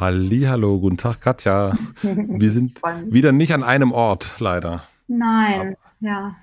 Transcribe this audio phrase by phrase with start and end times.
[0.00, 1.76] Hallo, guten Tag Katja.
[2.02, 2.80] Wir sind
[3.10, 4.84] wieder nicht an einem Ort, leider.
[5.08, 6.36] Nein, ja.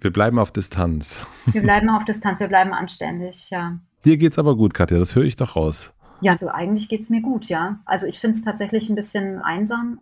[0.00, 1.26] Wir bleiben auf Distanz.
[1.44, 3.78] Wir bleiben auf Distanz, wir bleiben anständig, ja.
[4.06, 5.92] Dir geht's aber gut, Katja, das höre ich doch raus.
[6.22, 7.80] Ja, also eigentlich geht's mir gut, ja.
[7.84, 10.00] Also ich finde es tatsächlich ein bisschen einsam.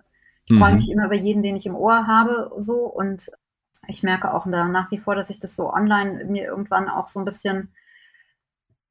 [0.48, 0.76] Ich freue mhm.
[0.76, 2.86] mich immer über jeden, den ich im Ohr habe, so.
[2.86, 3.28] Und
[3.88, 7.18] ich merke auch nach wie vor, dass ich das so online mir irgendwann auch so
[7.18, 7.72] ein bisschen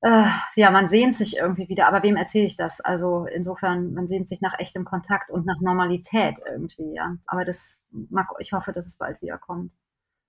[0.02, 0.24] äh,
[0.56, 2.80] ja, man sehnt sich irgendwie wieder, aber wem erzähle ich das?
[2.80, 7.18] Also insofern, man sehnt sich nach echtem Kontakt und nach Normalität irgendwie, ja.
[7.28, 9.74] Aber das mag, ich hoffe, dass es bald wiederkommt.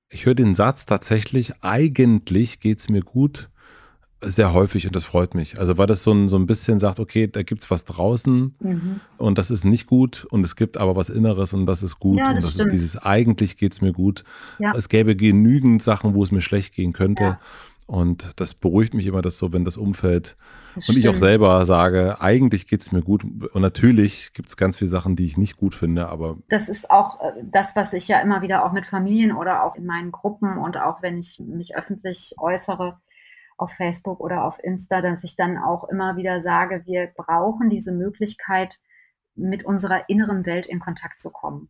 [0.09, 3.49] Ich höre den Satz tatsächlich, eigentlich geht es mir gut,
[4.23, 5.59] sehr häufig und das freut mich.
[5.59, 8.55] Also weil das so ein, so ein bisschen sagt, okay, da gibt es was draußen
[8.59, 9.01] mhm.
[9.17, 12.19] und das ist nicht gut und es gibt aber was Inneres und das ist gut
[12.19, 12.67] ja, das und das stimmt.
[12.69, 14.25] ist dieses eigentlich geht es mir gut.
[14.59, 14.75] Ja.
[14.77, 17.23] Es gäbe genügend Sachen, wo es mir schlecht gehen könnte.
[17.23, 17.41] Ja.
[17.91, 20.37] Und das beruhigt mich immer, dass so, wenn das Umfeld
[20.77, 23.25] das und ich auch selber sage, eigentlich geht es mir gut.
[23.25, 26.37] Und natürlich gibt es ganz viele Sachen, die ich nicht gut finde, aber.
[26.49, 29.75] Das ist auch äh, das, was ich ja immer wieder auch mit Familien oder auch
[29.75, 33.01] in meinen Gruppen und auch wenn ich mich öffentlich äußere
[33.57, 37.91] auf Facebook oder auf Insta, dass ich dann auch immer wieder sage, wir brauchen diese
[37.91, 38.79] Möglichkeit,
[39.35, 41.69] mit unserer inneren Welt in Kontakt zu kommen.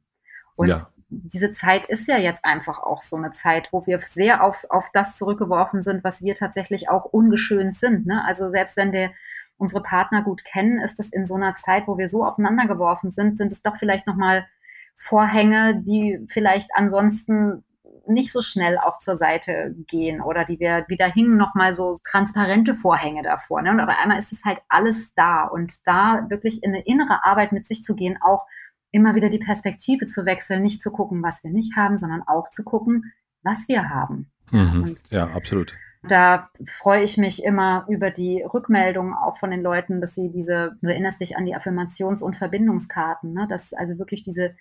[0.60, 0.76] Und ja.
[1.09, 4.91] diese Zeit ist ja jetzt einfach auch so eine Zeit, wo wir sehr auf, auf
[4.93, 8.04] das zurückgeworfen sind, was wir tatsächlich auch ungeschönt sind.
[8.04, 8.22] Ne?
[8.26, 9.10] Also selbst wenn wir
[9.56, 13.10] unsere Partner gut kennen, ist es in so einer Zeit, wo wir so aufeinander geworfen
[13.10, 14.47] sind, sind es doch vielleicht nochmal
[14.94, 17.65] Vorhänge, die vielleicht ansonsten
[18.06, 22.75] nicht so schnell auch zur Seite gehen oder die wir wieder hingen nochmal so transparente
[22.75, 23.62] Vorhänge davor.
[23.62, 23.71] Ne?
[23.71, 27.53] Und aber einmal ist es halt alles da und da wirklich in eine innere Arbeit
[27.53, 28.44] mit sich zu gehen, auch
[28.93, 32.51] immer wieder die Perspektive zu wechseln, nicht zu gucken, was wir nicht haben, sondern auch
[32.51, 33.12] zu gucken,
[33.43, 34.31] was wir haben.
[34.51, 34.95] Mhm.
[35.11, 35.75] ja, absolut.
[36.03, 40.77] Da freue ich mich immer über die Rückmeldungen auch von den Leuten, dass sie diese,
[40.81, 43.47] du erinnerst dich an die Affirmations- und Verbindungskarten, ne?
[43.49, 44.56] dass also wirklich diese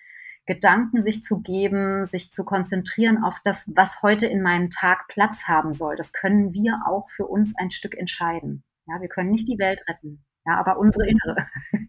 [0.46, 5.48] Gedanken sich zu geben, sich zu konzentrieren auf das, was heute in meinem Tag Platz
[5.48, 5.96] haben soll.
[5.96, 8.64] Das können wir auch für uns ein Stück entscheiden.
[8.86, 10.24] Ja, wir können nicht die Welt retten.
[10.50, 11.36] Ja, aber unsere innere.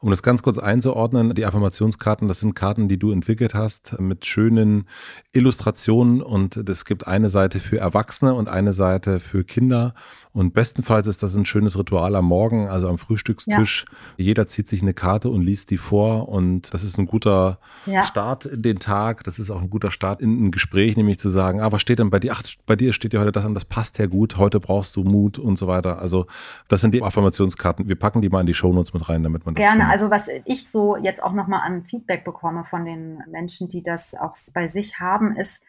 [0.01, 4.25] Um das ganz kurz einzuordnen, die Affirmationskarten, das sind Karten, die du entwickelt hast mit
[4.25, 4.87] schönen
[5.33, 9.95] Illustrationen und es gibt eine Seite für Erwachsene und eine Seite für Kinder
[10.33, 13.85] und bestenfalls ist das ein schönes Ritual am Morgen, also am Frühstückstisch.
[13.89, 13.97] Ja.
[14.17, 18.05] Jeder zieht sich eine Karte und liest die vor und das ist ein guter ja.
[18.05, 19.25] Start in den Tag.
[19.25, 21.99] Das ist auch ein guter Start in ein Gespräch, nämlich zu sagen, ah, was steht
[21.99, 22.31] denn bei dir?
[22.33, 24.37] Ach, bei dir steht ja heute das an, das passt ja gut.
[24.37, 25.99] Heute brauchst du Mut und so weiter.
[25.99, 26.27] Also
[26.69, 27.89] das sind die Affirmationskarten.
[27.89, 29.89] Wir packen die mal in die Shownotes mit rein, damit man das Gerne.
[29.89, 34.15] Also was ich so jetzt auch nochmal an Feedback bekomme von den Menschen, die das
[34.15, 35.63] auch bei sich haben, ist,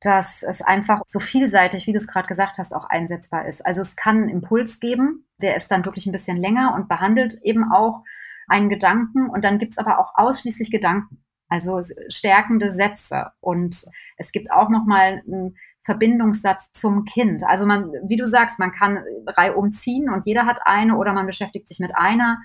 [0.00, 3.64] dass es einfach so vielseitig, wie du es gerade gesagt hast, auch einsetzbar ist.
[3.64, 7.38] Also es kann einen Impuls geben, der ist dann wirklich ein bisschen länger und behandelt
[7.42, 8.02] eben auch
[8.48, 11.22] einen Gedanken und dann gibt es aber auch ausschließlich Gedanken.
[11.50, 13.84] Also stärkende Sätze und
[14.16, 17.42] es gibt auch noch mal einen Verbindungssatz zum Kind.
[17.44, 21.26] Also man, wie du sagst, man kann reihum ziehen und jeder hat eine oder man
[21.26, 22.38] beschäftigt sich mit einer.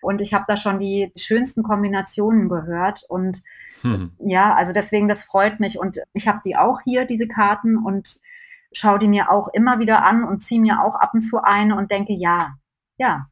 [0.00, 3.04] Und ich habe da schon die schönsten Kombinationen gehört.
[3.08, 3.42] Und
[3.82, 4.12] hm.
[4.20, 5.78] ja, also deswegen, das freut mich.
[5.78, 8.20] Und ich habe die auch hier, diese Karten, und
[8.72, 11.76] schaue die mir auch immer wieder an und ziehe mir auch ab und zu eine
[11.76, 12.54] und denke, ja,
[12.96, 13.26] ja,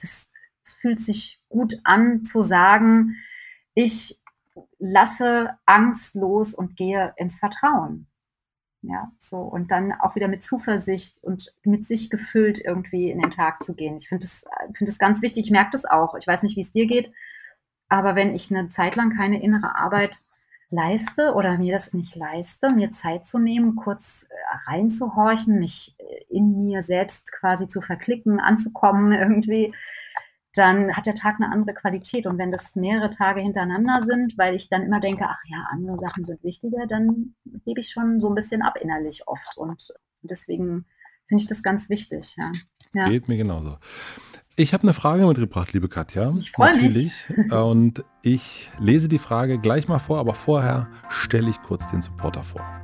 [0.00, 0.32] das,
[0.62, 3.16] das fühlt sich gut an zu sagen,
[3.74, 4.20] ich
[4.84, 8.06] lasse Angst los und gehe ins Vertrauen.
[8.82, 9.38] Ja, so.
[9.38, 13.74] Und dann auch wieder mit Zuversicht und mit sich gefüllt irgendwie in den Tag zu
[13.74, 13.96] gehen.
[13.96, 14.44] Ich finde das,
[14.74, 15.44] finde das ganz wichtig.
[15.44, 16.14] Ich merke das auch.
[16.16, 17.10] Ich weiß nicht, wie es dir geht.
[17.88, 20.20] Aber wenn ich eine Zeit lang keine innere Arbeit
[20.68, 25.96] leiste oder mir das nicht leiste, mir Zeit zu nehmen, kurz äh, reinzuhorchen, mich
[26.28, 29.72] in mir selbst quasi zu verklicken, anzukommen irgendwie,
[30.54, 32.26] dann hat der Tag eine andere Qualität.
[32.26, 35.98] Und wenn das mehrere Tage hintereinander sind, weil ich dann immer denke, ach ja, andere
[35.98, 37.34] Sachen sind wichtiger, dann
[37.64, 39.56] gebe ich schon so ein bisschen ab innerlich oft.
[39.56, 39.92] Und
[40.22, 40.86] deswegen
[41.26, 42.36] finde ich das ganz wichtig.
[42.38, 42.52] Ja.
[42.94, 43.08] ja.
[43.08, 43.78] Geht mir genauso.
[44.56, 46.32] Ich habe eine Frage mitgebracht, liebe Katja.
[46.38, 47.10] Ich freue mich.
[47.50, 52.44] Und ich lese die Frage gleich mal vor, aber vorher stelle ich kurz den Supporter
[52.44, 52.83] vor.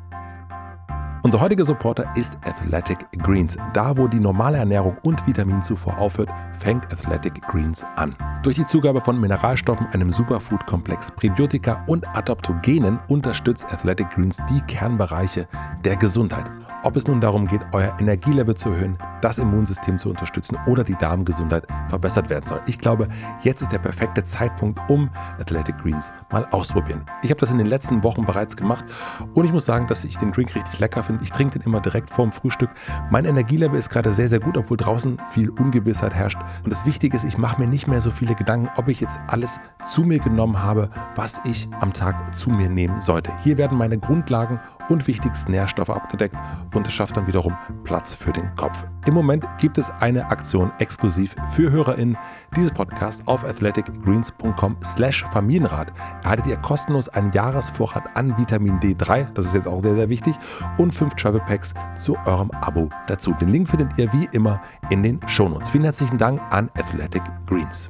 [1.22, 3.58] Unser heutiger Supporter ist Athletic Greens.
[3.74, 8.16] Da, wo die normale Ernährung und Vitaminzufuhr aufhört, fängt Athletic Greens an.
[8.42, 15.46] Durch die Zugabe von Mineralstoffen, einem Superfood-Komplex, Präbiotika und Adaptogenen unterstützt Athletic Greens die Kernbereiche
[15.84, 16.46] der Gesundheit.
[16.82, 20.94] Ob es nun darum geht, euer Energielevel zu erhöhen, das Immunsystem zu unterstützen oder die
[20.94, 22.62] Darmgesundheit verbessert werden soll.
[22.66, 23.06] Ich glaube,
[23.42, 27.04] jetzt ist der perfekte Zeitpunkt, um Athletic Greens mal auszuprobieren.
[27.22, 28.86] Ich habe das in den letzten Wochen bereits gemacht
[29.34, 31.22] und ich muss sagen, dass ich den Drink richtig lecker finde.
[31.22, 32.70] Ich trinke den immer direkt vorm Frühstück.
[33.10, 36.38] Mein Energielevel ist gerade sehr, sehr gut, obwohl draußen viel Ungewissheit herrscht.
[36.64, 39.20] Und das Wichtige ist, ich mache mir nicht mehr so viele Gedanken, ob ich jetzt
[39.26, 43.32] alles zu mir genommen habe, was ich am Tag zu mir nehmen sollte.
[43.44, 44.58] Hier werden meine Grundlagen
[44.90, 46.36] und wichtigsten Nährstoffe abgedeckt
[46.74, 48.84] und es schafft dann wiederum Platz für den Kopf.
[49.06, 52.18] Im Moment gibt es eine Aktion exklusiv für HörerInnen
[52.56, 55.92] dieses Podcast auf athleticgreens.com slash Familienrat.
[56.22, 60.34] Erhaltet ihr kostenlos einen Jahresvorrat an Vitamin D3, das ist jetzt auch sehr, sehr wichtig,
[60.76, 63.32] und fünf Travel Packs zu eurem Abo dazu.
[63.40, 64.60] Den Link findet ihr wie immer
[64.90, 65.70] in den Shownotes.
[65.70, 67.88] Vielen herzlichen Dank an Athletic Greens.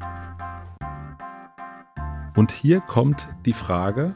[2.36, 4.14] Und hier kommt die Frage,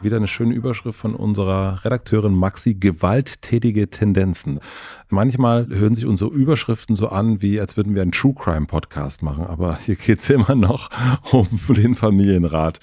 [0.00, 4.60] wieder eine schöne Überschrift von unserer Redakteurin Maxi, gewalttätige Tendenzen.
[5.08, 9.22] Manchmal hören sich unsere Überschriften so an, wie als würden wir einen True Crime Podcast
[9.22, 10.90] machen, aber hier geht es immer noch
[11.32, 12.80] um den Familienrat.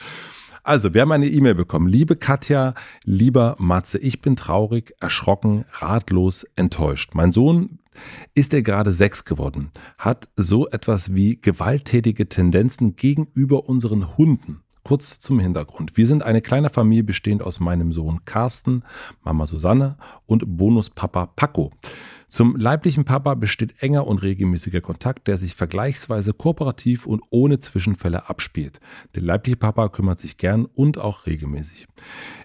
[0.63, 1.87] Also, wir haben eine E-Mail bekommen.
[1.87, 2.73] Liebe Katja,
[3.03, 7.11] lieber Matze, ich bin traurig, erschrocken, ratlos, enttäuscht.
[7.13, 7.77] Mein Sohn
[8.33, 14.64] ist er gerade sechs geworden, hat so etwas wie gewalttätige Tendenzen gegenüber unseren Hunden.
[14.87, 15.97] Kurz zum Hintergrund.
[15.97, 18.83] Wir sind eine kleine Familie bestehend aus meinem Sohn Carsten,
[19.23, 19.97] Mama Susanne
[20.27, 21.71] und Bonuspapa Paco.
[22.27, 28.29] Zum leiblichen Papa besteht enger und regelmäßiger Kontakt, der sich vergleichsweise kooperativ und ohne Zwischenfälle
[28.29, 28.79] abspielt.
[29.13, 31.87] Der leibliche Papa kümmert sich gern und auch regelmäßig.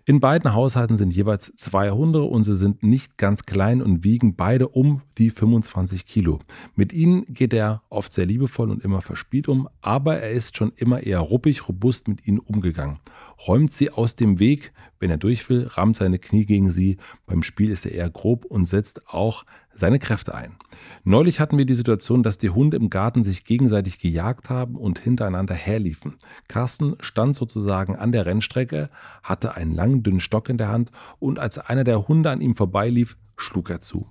[0.05, 4.35] In beiden Haushalten sind jeweils zwei Hunde und sie sind nicht ganz klein und wiegen
[4.35, 6.41] beide um die 25 Kilo.
[6.75, 10.73] Mit ihnen geht er oft sehr liebevoll und immer verspielt um, aber er ist schon
[10.77, 12.99] immer eher ruppig, robust mit ihnen umgegangen.
[13.47, 16.99] Räumt sie aus dem Weg, wenn er durch will, rammt seine Knie gegen sie.
[17.27, 20.57] Beim Spiel ist er eher grob und setzt auch seine Kräfte ein.
[21.05, 24.99] Neulich hatten wir die Situation, dass die Hunde im Garten sich gegenseitig gejagt haben und
[24.99, 26.17] hintereinander herliefen.
[26.49, 28.91] Carsten stand sozusagen an der Rennstrecke,
[29.23, 32.57] hatte einen langen, dünnen Stock in der Hand und als einer der Hunde an ihm
[32.57, 34.07] vorbeilief, schlug er zu.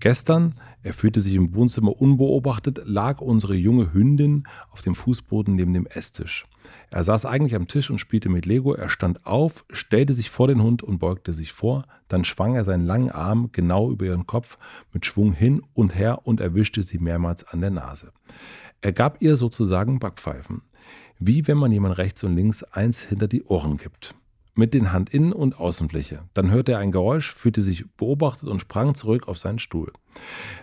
[0.00, 5.72] Gestern, er fühlte sich im Wohnzimmer unbeobachtet, lag unsere junge Hündin auf dem Fußboden neben
[5.72, 6.44] dem Esstisch.
[6.90, 8.74] Er saß eigentlich am Tisch und spielte mit Lego.
[8.74, 11.84] Er stand auf, stellte sich vor den Hund und beugte sich vor.
[12.08, 14.58] Dann schwang er seinen langen Arm genau über ihren Kopf
[14.92, 18.12] mit Schwung hin und her und erwischte sie mehrmals an der Nase.
[18.80, 20.62] Er gab ihr sozusagen Backpfeifen.
[21.18, 24.14] Wie wenn man jemand rechts und links eins hinter die Ohren gibt
[24.54, 26.22] mit den Handinnen- und Außenfläche.
[26.32, 29.92] Dann hörte er ein Geräusch, fühlte sich beobachtet und sprang zurück auf seinen Stuhl.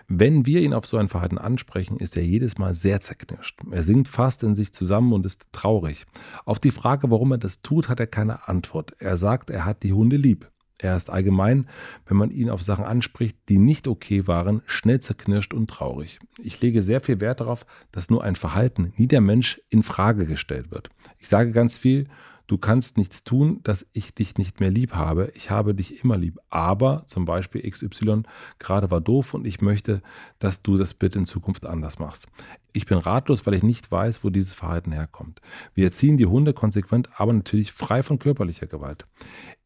[0.08, 3.60] Wenn wir ihn auf so ein Verhalten ansprechen, ist er jedes Mal sehr zerknirscht.
[3.70, 6.06] Er sinkt fast in sich zusammen und ist traurig.
[6.44, 8.94] Auf die Frage, warum er das tut, hat er keine Antwort.
[8.98, 10.50] Er sagt, er hat die Hunde lieb.
[10.82, 11.68] Er ist allgemein,
[12.06, 16.18] wenn man ihn auf Sachen anspricht, die nicht okay waren, schnell zerknirscht und traurig.
[16.42, 20.26] Ich lege sehr viel Wert darauf, dass nur ein Verhalten, nie der Mensch, in Frage
[20.26, 20.90] gestellt wird.
[21.20, 22.08] Ich sage ganz viel,
[22.46, 25.32] du kannst nichts tun, dass ich dich nicht mehr lieb habe.
[25.34, 26.38] Ich habe dich immer lieb.
[26.50, 28.22] Aber zum Beispiel XY
[28.58, 30.02] gerade war doof und ich möchte,
[30.38, 32.26] dass du das bitte in Zukunft anders machst.
[32.72, 35.40] Ich bin ratlos, weil ich nicht weiß, wo dieses Verhalten herkommt.
[35.74, 39.06] Wir erziehen die Hunde konsequent, aber natürlich frei von körperlicher Gewalt.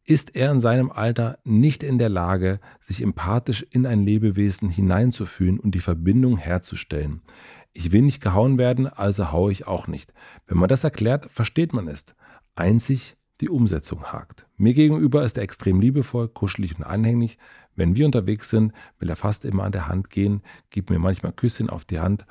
[0.03, 5.59] Ist er in seinem Alter nicht in der Lage, sich empathisch in ein Lebewesen hineinzufühlen
[5.59, 7.21] und die Verbindung herzustellen?
[7.73, 10.13] Ich will nicht gehauen werden, also haue ich auch nicht.
[10.47, 12.05] Wenn man das erklärt, versteht man es
[12.57, 14.45] einzig die Umsetzung hakt.
[14.57, 17.37] Mir gegenüber ist er extrem liebevoll, kuschelig und anhänglich.
[17.75, 21.31] Wenn wir unterwegs sind, will er fast immer an der Hand gehen, gibt mir manchmal
[21.31, 22.25] Küsschen auf die Hand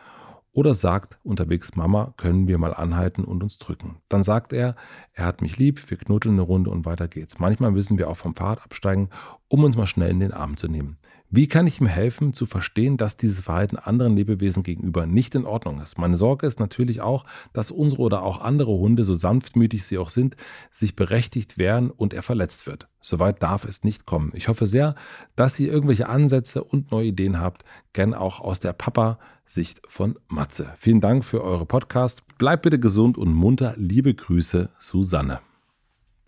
[0.53, 3.99] oder sagt unterwegs, Mama, können wir mal anhalten und uns drücken.
[4.09, 4.75] Dann sagt er,
[5.13, 7.39] er hat mich lieb, wir knuddeln eine Runde und weiter geht's.
[7.39, 9.11] Manchmal müssen wir auch vom Fahrrad absteigen,
[9.49, 10.97] um uns mal schnell in den Arm zu nehmen.
[11.29, 15.45] Wie kann ich ihm helfen zu verstehen, dass dieses Verhalten anderen Lebewesen gegenüber nicht in
[15.45, 15.99] Ordnung ist?
[15.99, 20.11] Meine Sorge ist natürlich auch, dass unsere oder auch andere Hunde, so sanftmütig sie auch
[20.11, 20.37] sind,
[20.71, 22.89] sich berechtigt wehren und er verletzt wird.
[23.01, 24.31] Soweit darf es nicht kommen.
[24.35, 24.95] Ich hoffe sehr,
[25.35, 30.75] dass ihr irgendwelche Ansätze und neue Ideen habt, gern auch aus der Papa-Sicht von Matze.
[30.79, 32.23] Vielen Dank für eure Podcast.
[32.39, 33.75] Bleibt bitte gesund und munter.
[33.77, 35.41] Liebe Grüße, Susanne.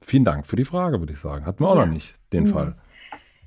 [0.01, 1.47] Vielen Dank für die Frage, würde ich sagen.
[1.47, 1.87] Hatten wir auch ja.
[1.87, 2.49] noch nicht den mhm.
[2.49, 2.77] Fall.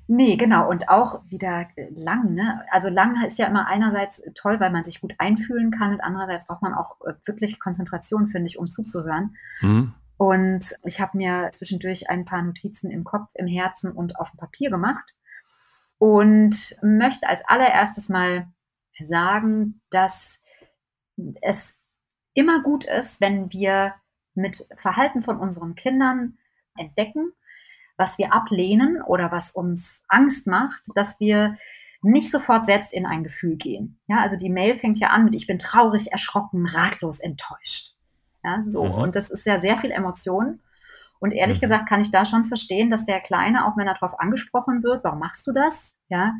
[0.07, 0.69] Nee, genau.
[0.69, 2.33] Und auch wieder lang.
[2.33, 2.63] Ne?
[2.69, 6.47] Also lang ist ja immer einerseits toll, weil man sich gut einfühlen kann und andererseits
[6.47, 9.35] braucht man auch äh, wirklich Konzentration, finde ich, um zuzuhören.
[9.61, 9.93] Mhm.
[10.17, 14.37] Und ich habe mir zwischendurch ein paar Notizen im Kopf, im Herzen und auf dem
[14.37, 15.15] Papier gemacht
[15.97, 18.47] und möchte als allererstes mal
[18.99, 20.41] sagen, dass
[21.41, 21.85] es
[22.33, 23.95] immer gut ist, wenn wir
[24.33, 26.37] mit Verhalten von unseren Kindern
[26.77, 27.33] entdecken,
[27.97, 31.55] was wir ablehnen oder was uns Angst macht, dass wir
[32.01, 33.99] nicht sofort selbst in ein Gefühl gehen.
[34.07, 37.95] Ja, also die Mail fängt ja an mit ich bin traurig, erschrocken, ratlos, enttäuscht.
[38.43, 38.93] Ja, so mhm.
[38.93, 40.59] und das ist ja sehr viel Emotion.
[41.19, 41.61] Und ehrlich mhm.
[41.61, 45.03] gesagt kann ich da schon verstehen, dass der Kleine, auch wenn er darauf angesprochen wird,
[45.03, 45.97] warum machst du das?
[46.09, 46.33] Ja,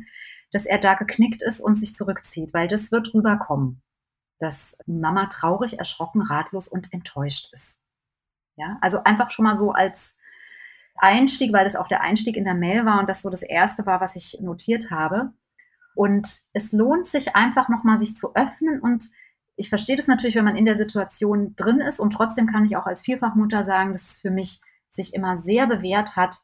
[0.50, 3.82] dass er da geknickt ist und sich zurückzieht, weil das wird rüberkommen,
[4.38, 7.80] dass Mama traurig, erschrocken, ratlos und enttäuscht ist.
[8.56, 10.16] Ja, also einfach schon mal so als
[10.98, 13.86] Einstieg, weil das auch der Einstieg in der Mail war und das so das erste
[13.86, 15.32] war, was ich notiert habe.
[15.94, 19.04] Und es lohnt sich einfach nochmal, sich zu öffnen und
[19.56, 22.76] ich verstehe das natürlich, wenn man in der Situation drin ist und trotzdem kann ich
[22.76, 26.36] auch als Vierfachmutter sagen, dass es für mich sich immer sehr bewährt hat,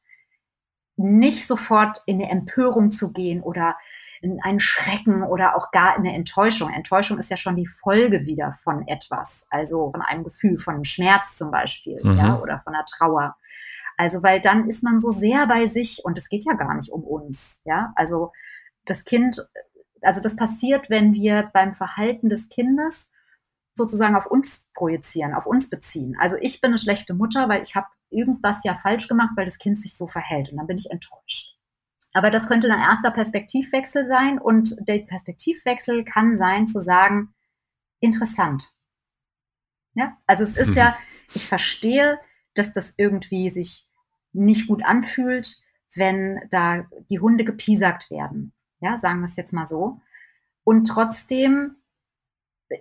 [0.97, 3.77] nicht sofort in eine Empörung zu gehen oder
[4.21, 6.71] in einen Schrecken oder auch gar in eine Enttäuschung.
[6.71, 10.85] Enttäuschung ist ja schon die Folge wieder von etwas, also von einem Gefühl, von einem
[10.85, 12.19] Schmerz zum Beispiel, mhm.
[12.19, 13.37] ja, oder von einer Trauer.
[13.99, 16.91] Also, weil dann ist man so sehr bei sich und es geht ja gar nicht
[16.91, 17.93] um uns, ja.
[17.97, 18.33] Also,
[18.87, 19.47] das Kind,
[20.01, 23.11] also das passiert, wenn wir beim Verhalten des Kindes
[23.79, 26.17] sozusagen auf uns projizieren, auf uns beziehen.
[26.19, 29.59] Also ich bin eine schlechte Mutter, weil ich habe irgendwas ja falsch gemacht, weil das
[29.59, 31.57] Kind sich so verhält und dann bin ich enttäuscht.
[32.13, 37.35] Aber das könnte ein erster Perspektivwechsel sein und der Perspektivwechsel kann sein zu sagen,
[38.01, 38.77] interessant.
[39.95, 40.97] Ja, also es ist ja,
[41.35, 42.19] ich verstehe,
[42.55, 43.88] dass das irgendwie sich
[44.33, 45.63] nicht gut anfühlt,
[45.95, 48.53] wenn da die Hunde gepiesackt werden.
[48.81, 50.01] Ja, sagen wir es jetzt mal so.
[50.65, 51.77] Und trotzdem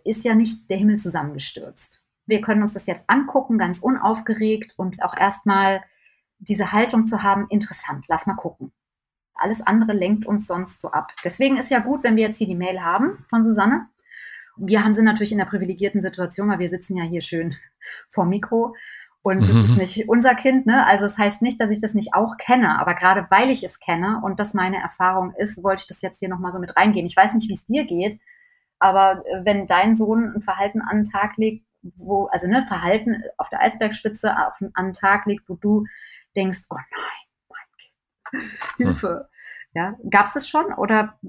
[0.04, 2.04] ist ja nicht der Himmel zusammengestürzt.
[2.26, 5.82] Wir können uns das jetzt angucken, ganz unaufgeregt und auch erstmal
[6.40, 8.74] diese Haltung zu haben, interessant, lass mal gucken.
[9.34, 11.14] Alles andere lenkt uns sonst so ab.
[11.24, 13.88] Deswegen ist ja gut, wenn wir jetzt hier die Mail haben von Susanne.
[14.58, 17.56] Wir haben sie natürlich in der privilegierten Situation, weil wir sitzen ja hier schön
[18.10, 18.76] vor Mikro
[19.22, 19.78] und es ist mhm.
[19.78, 20.86] nicht unser Kind, ne?
[20.88, 23.64] Also es das heißt nicht, dass ich das nicht auch kenne, aber gerade weil ich
[23.64, 26.78] es kenne und das meine Erfahrung ist, wollte ich das jetzt hier nochmal so mit
[26.78, 27.08] reingeben.
[27.08, 28.20] Ich weiß nicht, wie es dir geht,
[28.80, 33.22] aber äh, wenn dein Sohn ein Verhalten an den Tag legt, wo, also ne, Verhalten
[33.38, 35.86] auf der Eisbergspitze auf, an den Tag legt, wo du
[36.36, 37.28] denkst, oh nein,
[38.78, 39.30] Hilfe.
[39.74, 41.20] Ja, gab es das schon oder?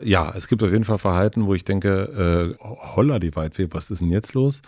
[0.00, 2.64] Ja, es gibt auf jeden Fall Verhalten, wo ich denke, äh,
[2.96, 4.62] holla die Weitweh, was ist denn jetzt los?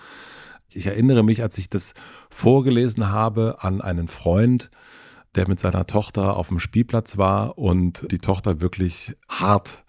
[0.75, 1.95] Ich erinnere mich, als ich das
[2.31, 4.71] vorgelesen habe an einen Freund,
[5.35, 9.85] der mit seiner Tochter auf dem Spielplatz war und die Tochter wirklich hart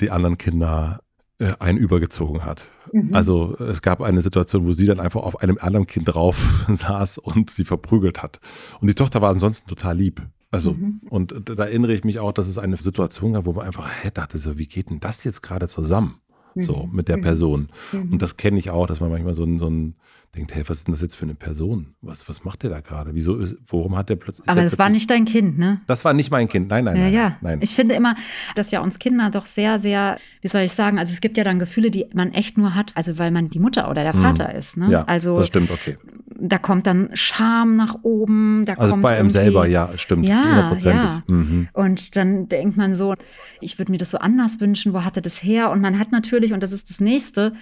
[0.00, 1.00] die anderen Kinder
[1.38, 2.68] äh, einen übergezogen hat.
[2.92, 3.14] Mhm.
[3.14, 7.18] Also es gab eine Situation, wo sie dann einfach auf einem anderen Kind drauf saß
[7.18, 8.40] und sie verprügelt hat.
[8.80, 10.22] Und die Tochter war ansonsten total lieb.
[10.50, 11.00] Also, mhm.
[11.08, 14.10] und da erinnere ich mich auch, dass es eine Situation gab, wo man einfach hä,
[14.12, 16.20] dachte, so, wie geht denn das jetzt gerade zusammen?
[16.56, 16.96] So, mhm.
[16.96, 17.22] mit der mhm.
[17.22, 17.68] Person.
[17.92, 19.94] Und das kenne ich auch, dass man manchmal so ein, so ein
[20.34, 21.94] denkt, hey, was ist denn das jetzt für eine Person?
[22.02, 23.14] Was, was macht der da gerade?
[23.14, 24.48] Wieso ist, worum hat der plötzlich.
[24.48, 25.80] Aber das war nicht dein Kind, ne?
[25.88, 27.36] Das war nicht mein Kind, nein, nein, ja, nein, ja.
[27.40, 27.58] nein.
[27.62, 28.14] Ich finde immer,
[28.54, 31.42] dass ja uns Kinder doch sehr, sehr, wie soll ich sagen, also es gibt ja
[31.42, 34.22] dann Gefühle, die man echt nur hat, also weil man die Mutter oder der mhm.
[34.22, 34.58] Vater mhm.
[34.58, 34.88] ist, ne?
[34.90, 35.98] Ja, also, das stimmt, okay.
[36.42, 40.74] Da kommt dann Scham nach oben, da also kommt bei einem selber, ja, stimmt, ja,
[40.78, 41.22] ja.
[41.26, 41.68] Mhm.
[41.72, 43.14] Und dann denkt man so,
[43.60, 45.70] ich würde mir das so anders wünschen, wo hatte das her?
[45.70, 47.52] Und man hat natürlich, und das ist das Nächste,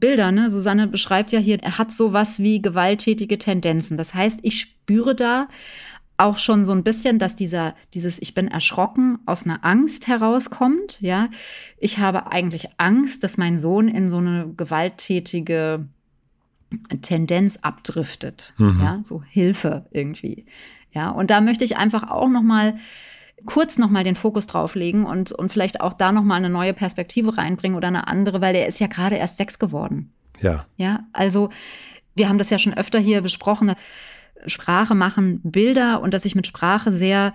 [0.00, 0.50] Bilder, ne?
[0.50, 3.96] Susanne beschreibt ja hier, er hat sowas wie gewalttätige Tendenzen.
[3.96, 5.48] Das heißt, ich spüre da
[6.16, 11.00] auch schon so ein bisschen, dass dieser, dieses Ich bin erschrocken aus einer Angst herauskommt,
[11.00, 11.28] ja.
[11.78, 15.86] Ich habe eigentlich Angst, dass mein Sohn in so eine gewalttätige
[17.02, 18.80] Tendenz abdriftet, mhm.
[18.82, 20.44] ja, so Hilfe irgendwie.
[20.90, 22.76] Ja, und da möchte ich einfach auch noch mal
[23.46, 27.76] kurz nochmal den Fokus drauflegen und, und vielleicht auch da nochmal eine neue Perspektive reinbringen
[27.76, 30.12] oder eine andere, weil der ist ja gerade erst sechs geworden.
[30.40, 30.66] Ja.
[30.76, 31.50] Ja, also
[32.14, 33.74] wir haben das ja schon öfter hier besprochen.
[34.46, 37.34] Sprache machen Bilder und dass ich mit Sprache sehr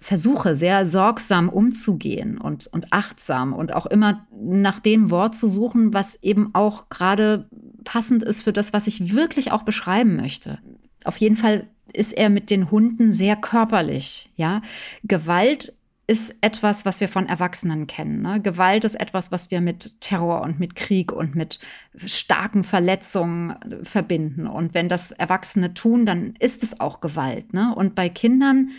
[0.00, 5.92] versuche, sehr sorgsam umzugehen und, und achtsam und auch immer nach dem Wort zu suchen,
[5.92, 7.48] was eben auch gerade
[7.84, 10.58] passend ist für das, was ich wirklich auch beschreiben möchte.
[11.04, 14.62] Auf jeden Fall ist er mit den Hunden sehr körperlich, ja.
[15.04, 15.74] Gewalt
[16.08, 18.22] ist etwas, was wir von Erwachsenen kennen.
[18.22, 18.40] Ne?
[18.42, 21.60] Gewalt ist etwas, was wir mit Terror und mit Krieg und mit
[21.96, 24.46] starken Verletzungen verbinden.
[24.46, 27.54] Und wenn das Erwachsene tun, dann ist es auch Gewalt.
[27.54, 27.72] Ne?
[27.74, 28.70] Und bei Kindern,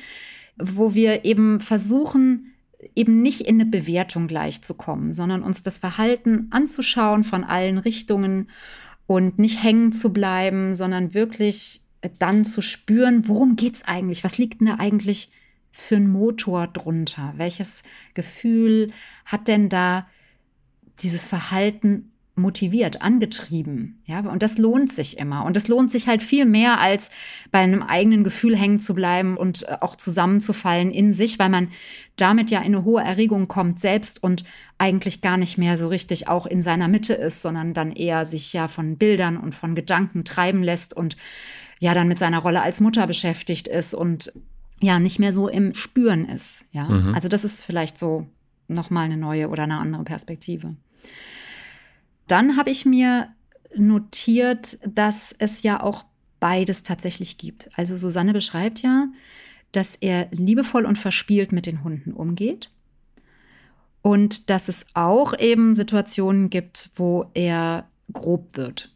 [0.57, 2.53] wo wir eben versuchen,
[2.93, 7.77] eben nicht in eine Bewertung gleich zu kommen, sondern uns das Verhalten anzuschauen von allen
[7.77, 8.49] Richtungen
[9.07, 11.82] und nicht hängen zu bleiben, sondern wirklich
[12.19, 14.23] dann zu spüren, worum geht es eigentlich?
[14.23, 15.31] Was liegt denn da eigentlich
[15.71, 17.33] für ein Motor drunter?
[17.37, 17.83] Welches
[18.13, 18.91] Gefühl
[19.25, 20.07] hat denn da
[20.99, 24.01] dieses Verhalten motiviert, angetrieben.
[24.05, 25.45] Ja, und das lohnt sich immer.
[25.45, 27.11] Und es lohnt sich halt viel mehr, als
[27.51, 31.67] bei einem eigenen Gefühl hängen zu bleiben und äh, auch zusammenzufallen in sich, weil man
[32.15, 34.45] damit ja in eine hohe Erregung kommt selbst und
[34.79, 38.51] eigentlich gar nicht mehr so richtig auch in seiner Mitte ist, sondern dann eher sich
[38.51, 41.17] ja von Bildern und von Gedanken treiben lässt und
[41.83, 44.31] ja dann mit seiner Rolle als Mutter beschäftigt ist und
[44.81, 46.65] ja nicht mehr so im Spüren ist.
[46.71, 47.13] Ja, mhm.
[47.13, 48.25] also das ist vielleicht so
[48.69, 50.75] nochmal eine neue oder eine andere Perspektive.
[52.27, 53.27] Dann habe ich mir
[53.75, 56.05] notiert, dass es ja auch
[56.39, 57.69] beides tatsächlich gibt.
[57.75, 59.07] Also Susanne beschreibt ja,
[59.73, 62.69] dass er liebevoll und verspielt mit den Hunden umgeht
[64.01, 68.92] und dass es auch eben Situationen gibt, wo er grob wird.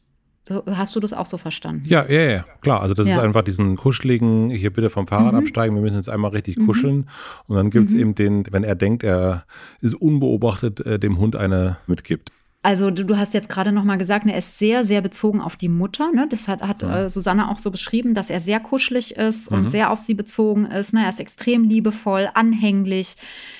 [0.49, 1.83] Hast du das auch so verstanden?
[1.85, 2.81] Ja, ja, ja, klar.
[2.81, 3.15] Also das ja.
[3.15, 5.39] ist einfach diesen kuscheligen, hier bitte vom Fahrrad mhm.
[5.39, 6.65] absteigen, wir müssen jetzt einmal richtig mhm.
[6.65, 7.09] kuscheln.
[7.47, 7.99] Und dann gibt es mhm.
[7.99, 9.45] eben den, wenn er denkt, er
[9.81, 12.31] ist unbeobachtet, äh, dem Hund eine mitgibt.
[12.67, 15.39] Also du, du hast jetzt gerade noch mal gesagt, ne, er ist sehr, sehr bezogen
[15.39, 16.11] auf die Mutter.
[16.11, 16.27] Ne?
[16.29, 17.05] Das hat, hat ja.
[17.05, 19.67] äh, Susanne auch so beschrieben, dass er sehr kuschelig ist und mhm.
[19.67, 20.93] sehr auf sie bezogen ist.
[20.93, 21.03] Ne?
[21.03, 23.15] Er ist extrem liebevoll, anhänglich,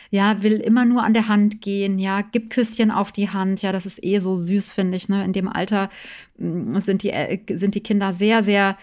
[0.09, 3.61] ja, will immer nur an der Hand gehen, ja, gibt Küsschen auf die Hand.
[3.61, 5.07] Ja, das ist eh so süß, finde ich.
[5.07, 5.23] Ne?
[5.23, 5.89] In dem Alter
[6.37, 8.77] sind die, äh, sind die Kinder sehr, sehr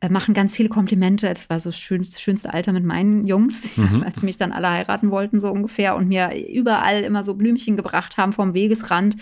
[0.00, 1.28] äh, machen ganz viele Komplimente.
[1.28, 4.02] Das war so das schönste, schönste Alter mit meinen Jungs, mhm.
[4.04, 7.76] als sie mich dann alle heiraten wollten, so ungefähr, und mir überall immer so Blümchen
[7.76, 9.16] gebracht haben vom Wegesrand.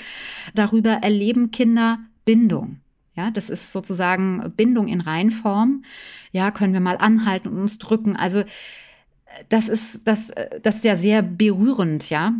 [0.55, 2.81] Darüber erleben Kinder Bindung.
[3.14, 5.85] Ja, das ist sozusagen Bindung in Reinform.
[6.33, 8.14] Ja, können wir mal anhalten und uns drücken.
[8.14, 8.45] Also,
[9.49, 10.31] das ist, das,
[10.62, 12.35] das ist ja sehr berührend, ja.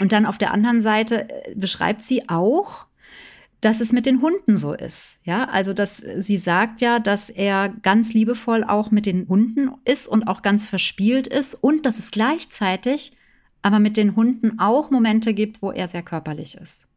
[0.00, 2.86] Und dann auf der anderen Seite äh, beschreibt sie auch,
[3.62, 5.20] dass es mit den Hunden so ist.
[5.24, 10.08] Ja, also dass sie sagt ja, dass er ganz liebevoll auch mit den Hunden ist
[10.08, 13.12] und auch ganz verspielt ist und dass es gleichzeitig
[13.62, 16.88] aber mit den Hunden auch Momente gibt, wo er sehr körperlich ist.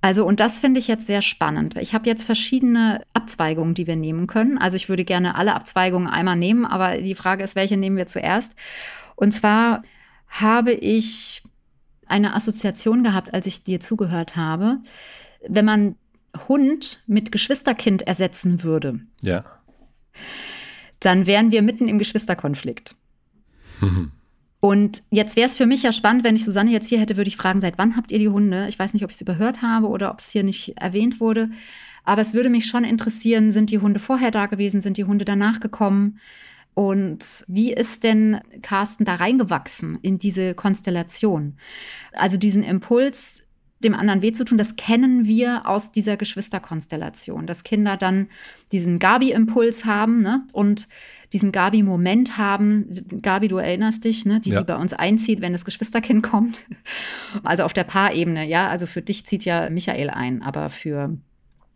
[0.00, 1.76] Also, und das finde ich jetzt sehr spannend.
[1.76, 4.58] Ich habe jetzt verschiedene Abzweigungen, die wir nehmen können.
[4.58, 8.06] Also, ich würde gerne alle Abzweigungen einmal nehmen, aber die Frage ist, welche nehmen wir
[8.06, 8.54] zuerst?
[9.16, 9.82] Und zwar
[10.28, 11.42] habe ich
[12.06, 14.78] eine Assoziation gehabt, als ich dir zugehört habe
[15.48, 15.96] wenn man
[16.48, 19.44] Hund mit Geschwisterkind ersetzen würde, ja.
[21.00, 22.94] dann wären wir mitten im Geschwisterkonflikt.
[24.64, 27.26] Und jetzt wäre es für mich ja spannend, wenn ich Susanne jetzt hier hätte, würde
[27.26, 28.68] ich fragen, seit wann habt ihr die Hunde?
[28.68, 31.50] Ich weiß nicht, ob ich es überhört habe oder ob es hier nicht erwähnt wurde.
[32.04, 34.80] Aber es würde mich schon interessieren, sind die Hunde vorher da gewesen?
[34.80, 36.20] Sind die Hunde danach gekommen?
[36.74, 41.56] Und wie ist denn Carsten da reingewachsen in diese Konstellation?
[42.12, 43.42] Also diesen Impuls,
[43.84, 48.28] dem anderen weh zu tun, das kennen wir aus dieser Geschwisterkonstellation, dass Kinder dann
[48.72, 50.46] diesen Gabi-Impuls haben ne?
[50.52, 50.88] und
[51.32, 52.86] diesen Gabi-Moment haben.
[53.22, 54.40] Gabi, du erinnerst dich, ne?
[54.40, 54.60] die, ja.
[54.60, 56.64] die bei uns einzieht, wenn das Geschwisterkind kommt.
[57.42, 58.68] Also auf der Paarebene, ja.
[58.68, 61.16] Also für dich zieht ja Michael ein, aber für,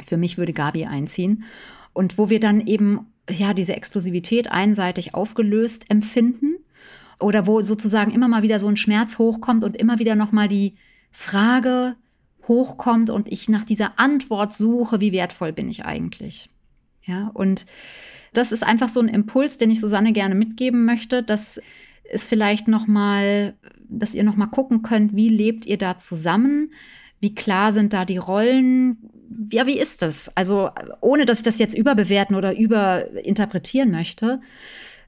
[0.05, 1.45] für mich würde Gabi einziehen.
[1.93, 6.57] Und wo wir dann eben ja diese Exklusivität einseitig aufgelöst empfinden
[7.19, 10.49] oder wo sozusagen immer mal wieder so ein Schmerz hochkommt und immer wieder noch mal
[10.49, 10.77] die
[11.19, 11.97] Frage
[12.47, 16.51] hochkommt und ich nach dieser Antwort suche, wie wertvoll bin ich eigentlich?
[17.05, 17.65] Ja, und
[18.35, 21.59] das ist einfach so ein Impuls, den ich Susanne gerne mitgeben möchte, dass
[22.05, 23.55] es vielleicht noch mal,
[23.89, 26.71] dass ihr noch mal gucken könnt, wie lebt ihr da zusammen?
[27.19, 28.99] Wie klar sind da die Rollen?
[29.51, 30.31] Ja, wie ist das?
[30.37, 30.69] Also,
[31.01, 34.43] ohne dass ich das jetzt überbewerten oder überinterpretieren möchte,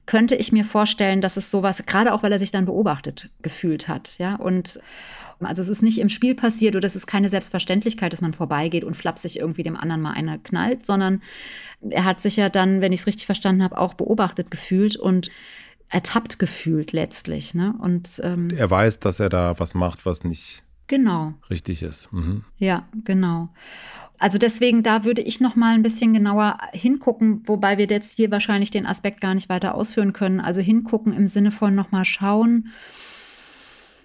[0.07, 3.87] könnte ich mir vorstellen, dass es sowas, gerade auch weil er sich dann beobachtet gefühlt
[3.87, 4.79] hat, ja, und
[5.41, 8.83] also es ist nicht im Spiel passiert oder es ist keine Selbstverständlichkeit, dass man vorbeigeht
[8.83, 11.21] und flapsig irgendwie dem anderen mal einer knallt, sondern
[11.81, 15.29] er hat sich ja dann, wenn ich es richtig verstanden habe, auch beobachtet gefühlt und
[15.89, 17.53] ertappt gefühlt letztlich.
[17.53, 17.73] Ne?
[17.79, 22.11] Und ähm, er weiß, dass er da was macht, was nicht genau richtig ist.
[22.11, 22.43] Mhm.
[22.57, 23.49] Ja, genau.
[24.19, 28.29] Also deswegen, da würde ich noch mal ein bisschen genauer hingucken, wobei wir jetzt hier
[28.31, 30.41] wahrscheinlich den Aspekt gar nicht weiter ausführen können.
[30.41, 32.67] Also hingucken im Sinne von noch mal schauen,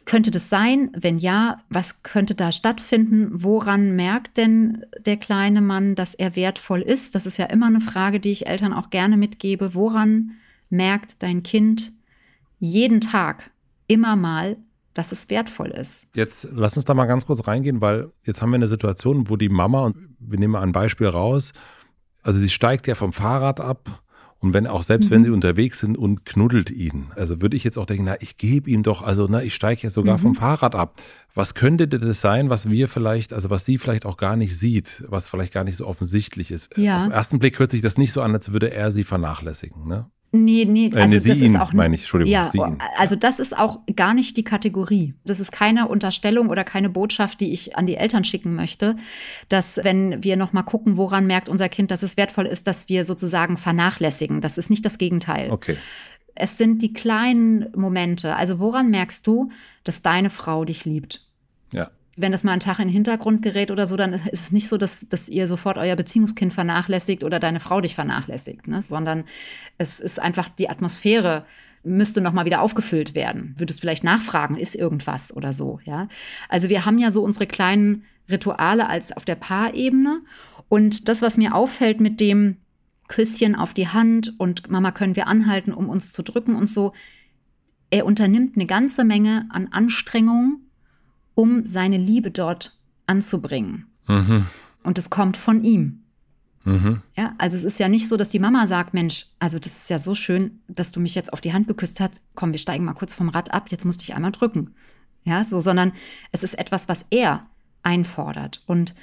[0.05, 0.91] könnte das sein?
[0.95, 3.31] Wenn ja, was könnte da stattfinden?
[3.33, 7.15] Woran merkt denn der kleine Mann, dass er wertvoll ist?
[7.15, 9.75] Das ist ja immer eine Frage, die ich Eltern auch gerne mitgebe.
[9.75, 10.33] Woran
[10.71, 11.93] merkt dein Kind
[12.59, 13.51] jeden Tag
[13.87, 14.57] immer mal,
[14.95, 16.09] dass es wertvoll ist?
[16.15, 19.37] Jetzt lass uns da mal ganz kurz reingehen, weil jetzt haben wir eine Situation, wo
[19.37, 21.53] die Mama, und wir nehmen mal ein Beispiel raus,
[22.23, 24.03] also sie steigt ja vom Fahrrad ab
[24.45, 25.15] und wenn auch selbst mhm.
[25.15, 28.37] wenn sie unterwegs sind und knuddelt ihn, also würde ich jetzt auch denken, na, ich
[28.37, 30.23] gebe ihm doch, also na, ich steige ja sogar mhm.
[30.23, 31.01] vom Fahrrad ab.
[31.35, 35.03] Was könnte das sein, was wir vielleicht, also was sie vielleicht auch gar nicht sieht,
[35.09, 36.77] was vielleicht gar nicht so offensichtlich ist?
[36.77, 36.99] Ja.
[36.99, 39.89] Auf den ersten Blick hört sich das nicht so an, als würde er sie vernachlässigen.
[39.89, 40.11] Ne?
[40.37, 42.33] Nee, nee, äh, also äh, nee, das ist auch meine ich, Entschuldigung.
[42.33, 42.51] Ja,
[42.97, 45.15] also das ist auch gar nicht die Kategorie.
[45.25, 48.97] Das ist keine Unterstellung oder keine Botschaft, die ich an die Eltern schicken möchte,
[49.49, 52.89] dass wenn wir noch mal gucken, woran merkt unser Kind, dass es wertvoll ist, dass
[52.89, 54.41] wir sozusagen vernachlässigen.
[54.41, 55.53] Das ist nicht das Gegenteil.
[55.53, 55.77] Okay.
[56.35, 58.35] Es sind die kleinen Momente.
[58.35, 59.51] Also woran merkst du,
[59.85, 61.29] dass deine Frau dich liebt?
[61.71, 64.53] Ja wenn das mal einen Tag in den Hintergrund gerät oder so, dann ist es
[64.53, 68.83] nicht so, dass, dass ihr sofort euer Beziehungskind vernachlässigt oder deine Frau dich vernachlässigt, ne?
[68.83, 69.25] sondern
[69.79, 71.45] es ist einfach die Atmosphäre
[71.87, 73.55] müsste noch mal wieder aufgefüllt werden.
[73.59, 76.09] Würdest vielleicht nachfragen, ist irgendwas oder so, ja?
[76.49, 80.23] Also wir haben ja so unsere kleinen Rituale als auf der Paarebene
[80.69, 82.57] und das, was mir auffällt mit dem
[83.09, 86.95] Küsschen auf die Hand und Mama können wir anhalten, um uns zu drücken und so,
[87.91, 90.64] er unternimmt eine ganze Menge an Anstrengungen
[91.35, 93.87] um seine Liebe dort anzubringen.
[94.07, 94.47] Mhm.
[94.83, 96.05] Und es kommt von ihm.
[96.65, 97.03] Mhm.
[97.15, 99.91] Ja, also es ist ja nicht so, dass die Mama sagt, Mensch, also das ist
[99.91, 102.23] ja so schön, dass du mich jetzt auf die Hand geküsst hast.
[102.35, 103.67] Komm, wir steigen mal kurz vom Rad ab.
[103.71, 104.75] Jetzt musste ich einmal drücken.
[105.25, 105.93] Ja, so, sondern
[106.33, 107.47] es ist etwas, was er
[107.83, 108.63] einfordert.
[108.67, 108.95] Und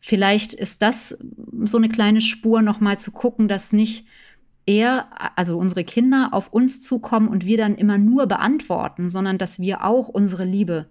[0.00, 1.18] vielleicht ist das
[1.64, 4.06] so eine kleine Spur, nochmal zu gucken, dass nicht
[4.64, 9.60] er, also unsere Kinder, auf uns zukommen und wir dann immer nur beantworten, sondern dass
[9.60, 10.90] wir auch unsere Liebe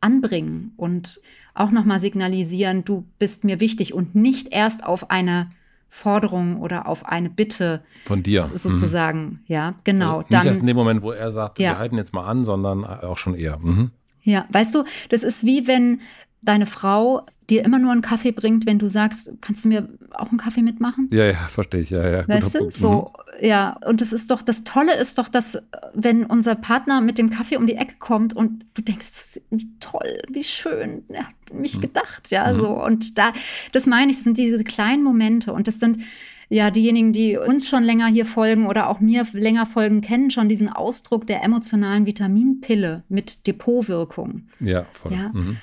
[0.00, 1.20] anbringen und
[1.54, 5.50] auch nochmal signalisieren, du bist mir wichtig und nicht erst auf eine
[5.88, 9.20] Forderung oder auf eine Bitte von dir sozusagen.
[9.20, 9.38] Mhm.
[9.46, 10.08] Ja, genau.
[10.08, 11.70] Also nicht Dann, erst in dem Moment, wo er sagt, ja.
[11.70, 13.58] wir halten jetzt mal an, sondern auch schon eher.
[13.58, 13.90] Mhm.
[14.22, 16.00] Ja, weißt du, das ist wie wenn
[16.42, 20.30] deine Frau dir immer nur einen Kaffee bringt, wenn du sagst, kannst du mir auch
[20.30, 21.08] einen Kaffee mitmachen?
[21.12, 21.90] Ja, ja, verstehe ich.
[21.90, 22.28] Ja, ja.
[22.28, 23.25] Weißt du, so, mhm.
[23.40, 23.78] Ja.
[23.86, 25.58] Und das ist doch, das Tolle ist doch, dass,
[25.94, 30.22] wenn unser Partner mit dem Kaffee um die Ecke kommt und du denkst, wie toll,
[30.28, 31.82] wie schön, er hat mich mhm.
[31.82, 32.56] gedacht, ja, mhm.
[32.56, 32.68] so.
[32.68, 33.32] Und da,
[33.72, 36.02] das meine ich, das sind diese kleinen Momente und das sind,
[36.48, 40.48] ja, diejenigen, die uns schon länger hier folgen oder auch mir länger folgen, kennen schon
[40.48, 44.48] diesen Ausdruck der emotionalen Vitaminpille mit Depotwirkung.
[44.60, 45.12] Ja, voll.
[45.12, 45.30] Ja?
[45.32, 45.56] Mhm.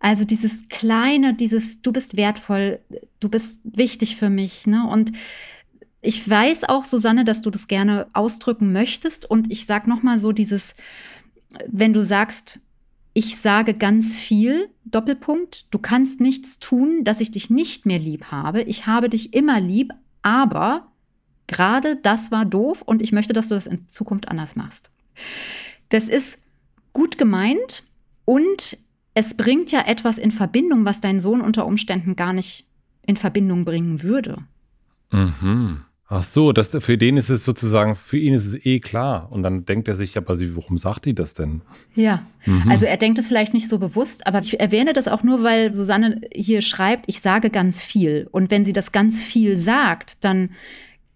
[0.00, 2.80] Also dieses kleine, dieses du bist wertvoll,
[3.20, 4.86] du bist wichtig für mich, ne?
[4.86, 5.12] Und
[6.04, 9.28] ich weiß auch, Susanne, dass du das gerne ausdrücken möchtest.
[9.28, 10.74] Und ich sag noch mal so dieses,
[11.68, 12.60] wenn du sagst,
[13.14, 18.26] ich sage ganz viel, Doppelpunkt, du kannst nichts tun, dass ich dich nicht mehr lieb
[18.26, 18.62] habe.
[18.62, 20.88] Ich habe dich immer lieb, aber
[21.46, 24.90] gerade das war doof und ich möchte, dass du das in Zukunft anders machst.
[25.90, 26.38] Das ist
[26.92, 27.84] gut gemeint
[28.24, 28.78] und
[29.14, 32.66] es bringt ja etwas in Verbindung, was dein Sohn unter Umständen gar nicht
[33.06, 34.38] in Verbindung bringen würde.
[35.12, 35.82] Mhm.
[36.06, 39.32] Ach so, das, für den ist es sozusagen, für ihn ist es eh klar.
[39.32, 41.62] Und dann denkt er sich, aber sie, warum sagt die das denn?
[41.94, 42.68] Ja, mhm.
[42.68, 45.72] also er denkt es vielleicht nicht so bewusst, aber ich erwähne das auch nur, weil
[45.72, 48.28] Susanne hier schreibt, ich sage ganz viel.
[48.30, 50.50] Und wenn sie das ganz viel sagt, dann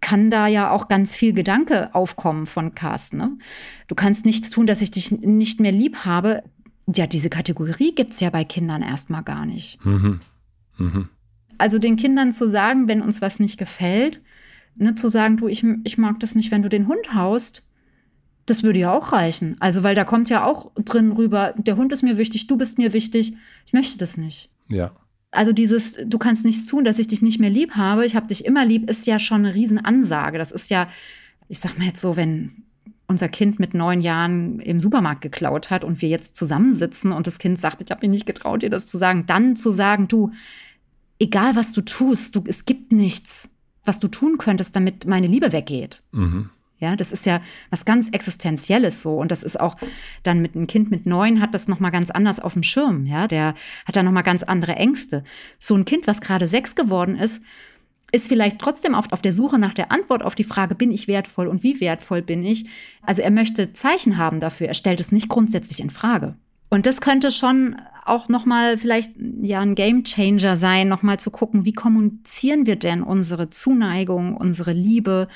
[0.01, 3.18] kann da ja auch ganz viel Gedanke aufkommen von Carsten.
[3.18, 3.31] Ne?
[3.88, 6.44] Du kannst nichts tun, dass ich dich nicht mehr lieb habe
[6.96, 9.85] ja, diese Kategorie gibt es ja bei Kindern erstmal gar nicht.
[9.85, 10.20] Mhm.
[10.79, 11.09] Mhm.
[11.59, 14.22] Also den Kindern zu sagen, wenn uns was nicht gefällt,
[14.78, 17.64] ne, zu sagen, du, ich, ich mag das nicht, wenn du den Hund haust,
[18.46, 19.56] das würde ja auch reichen.
[19.60, 22.78] Also, weil da kommt ja auch drin rüber, der Hund ist mir wichtig, du bist
[22.78, 23.34] mir wichtig,
[23.66, 24.50] ich möchte das nicht.
[24.68, 24.92] Ja.
[25.30, 28.28] Also dieses, du kannst nichts tun, dass ich dich nicht mehr lieb habe, ich habe
[28.28, 30.38] dich immer lieb, ist ja schon eine Riesenansage.
[30.38, 30.88] Das ist ja,
[31.48, 32.64] ich sag mal jetzt so, wenn
[33.08, 37.38] unser Kind mit neun Jahren im Supermarkt geklaut hat und wir jetzt zusammensitzen und das
[37.38, 40.30] Kind sagt, ich habe mich nicht getraut, dir das zu sagen, dann zu sagen, du,
[41.18, 43.48] egal was du tust, du, es gibt nichts,
[43.88, 46.03] was du tun könntest, damit meine Liebe weggeht.
[46.12, 46.51] Mhm.
[46.81, 49.16] Ja, das ist ja was ganz Existenzielles so.
[49.16, 49.77] Und das ist auch
[50.22, 53.07] dann mit einem Kind mit neun hat das nochmal ganz anders auf dem Schirm.
[53.07, 55.24] Ja, der hat da nochmal ganz andere Ängste.
[55.59, 57.42] So ein Kind, was gerade sechs geworden ist,
[58.12, 61.09] ist vielleicht trotzdem oft auf der Suche nach der Antwort auf die Frage, bin ich
[61.09, 62.66] wertvoll und wie wertvoll bin ich?
[63.03, 66.37] Also er möchte Zeichen haben dafür, er stellt es nicht grundsätzlich in Frage.
[66.70, 71.64] Und das könnte schon auch nochmal vielleicht ja ein Game Changer sein, nochmal zu gucken,
[71.64, 75.28] wie kommunizieren wir denn unsere Zuneigung, unsere Liebe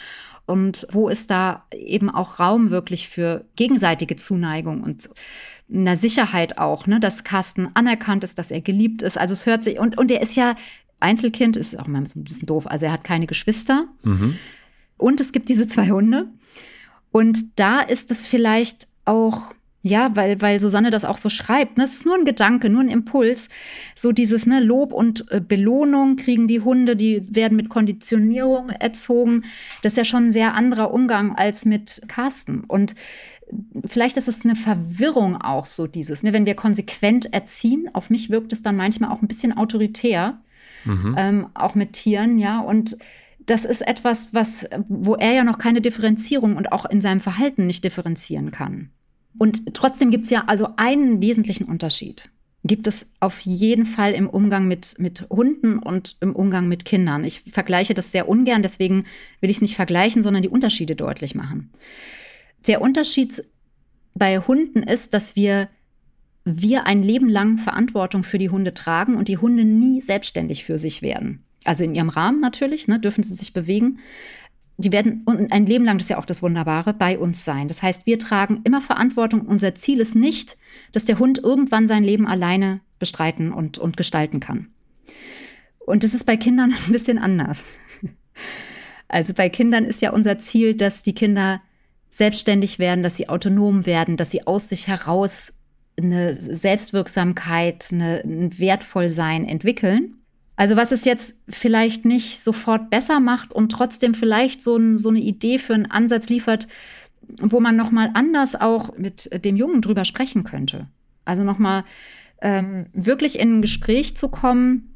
[0.46, 5.10] und wo ist da eben auch Raum wirklich für gegenseitige Zuneigung und
[5.72, 9.16] einer Sicherheit auch, ne, dass Carsten anerkannt ist, dass er geliebt ist.
[9.16, 10.56] Also es hört sich, und, und er ist ja
[11.00, 13.86] Einzelkind, ist auch mal ein bisschen doof, also er hat keine Geschwister.
[14.02, 14.36] Mhm.
[14.98, 16.28] Und es gibt diese zwei Hunde.
[17.10, 21.76] Und da ist es vielleicht auch ja, weil, weil Susanne das auch so schreibt.
[21.76, 21.84] Ne?
[21.84, 23.48] Es ist nur ein Gedanke, nur ein Impuls.
[23.96, 29.44] So dieses ne, Lob und äh, Belohnung kriegen die Hunde, die werden mit Konditionierung erzogen.
[29.82, 32.62] Das ist ja schon ein sehr anderer Umgang als mit Carsten.
[32.62, 32.94] Und
[33.84, 36.32] vielleicht ist es eine Verwirrung auch so dieses, ne?
[36.32, 37.90] wenn wir konsequent erziehen.
[37.92, 40.38] Auf mich wirkt es dann manchmal auch ein bisschen autoritär,
[40.84, 41.14] mhm.
[41.18, 42.60] ähm, auch mit Tieren, ja.
[42.60, 42.96] Und
[43.46, 47.66] das ist etwas, was, wo er ja noch keine Differenzierung und auch in seinem Verhalten
[47.66, 48.90] nicht differenzieren kann.
[49.38, 52.28] Und trotzdem gibt es ja also einen wesentlichen Unterschied.
[52.64, 57.24] Gibt es auf jeden Fall im Umgang mit, mit Hunden und im Umgang mit Kindern.
[57.24, 59.04] Ich vergleiche das sehr ungern, deswegen
[59.40, 61.72] will ich es nicht vergleichen, sondern die Unterschiede deutlich machen.
[62.66, 63.42] Der Unterschied
[64.14, 65.68] bei Hunden ist, dass wir,
[66.44, 70.78] wir ein Leben lang Verantwortung für die Hunde tragen und die Hunde nie selbstständig für
[70.78, 71.44] sich werden.
[71.64, 73.98] Also in ihrem Rahmen natürlich, ne, dürfen sie sich bewegen
[74.82, 77.68] die werden ein Leben lang, das ist ja auch das Wunderbare, bei uns sein.
[77.68, 79.42] Das heißt, wir tragen immer Verantwortung.
[79.42, 80.56] Unser Ziel ist nicht,
[80.92, 84.68] dass der Hund irgendwann sein Leben alleine bestreiten und, und gestalten kann.
[85.78, 87.62] Und das ist bei Kindern ein bisschen anders.
[89.08, 91.60] Also bei Kindern ist ja unser Ziel, dass die Kinder
[92.08, 95.54] selbstständig werden, dass sie autonom werden, dass sie aus sich heraus
[95.98, 100.21] eine Selbstwirksamkeit, eine, ein Wertvollsein entwickeln.
[100.62, 105.08] Also was es jetzt vielleicht nicht sofort besser macht und trotzdem vielleicht so, ein, so
[105.08, 106.68] eine Idee für einen Ansatz liefert,
[107.40, 110.86] wo man noch mal anders auch mit dem Jungen drüber sprechen könnte.
[111.24, 111.82] Also noch mal
[112.40, 114.94] ähm, wirklich in ein Gespräch zu kommen